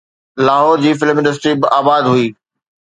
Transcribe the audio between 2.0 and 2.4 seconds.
هئي.